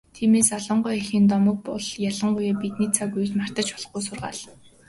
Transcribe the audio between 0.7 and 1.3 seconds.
гоо эхийн